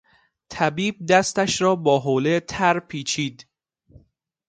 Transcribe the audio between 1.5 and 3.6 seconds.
را با حولهٔ تر پیچید.